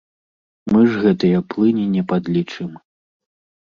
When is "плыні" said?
1.53-1.87